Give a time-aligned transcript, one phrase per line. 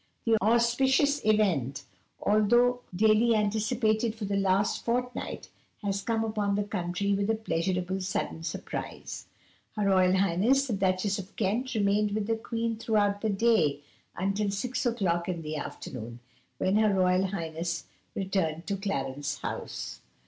[0.25, 1.83] The auspicious event,
[2.23, 5.49] although daily anticipated for the last fortnight,
[5.83, 9.27] has come upon the country with a pleasurable sudden surprise.
[9.75, 13.81] Her Royal Highness the Duchess of Kent remained with the Queen throughout the day
[14.15, 16.19] until six o'clock in the afternoon,
[16.57, 17.83] when Her Royal Highness
[18.15, 20.01] returned to Clarence House.